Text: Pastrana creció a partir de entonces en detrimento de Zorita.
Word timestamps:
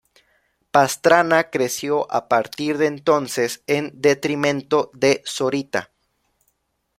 Pastrana 0.71 1.51
creció 1.51 2.11
a 2.11 2.27
partir 2.27 2.79
de 2.79 2.87
entonces 2.87 3.61
en 3.67 3.91
detrimento 4.01 4.89
de 4.95 5.21
Zorita. 5.27 5.91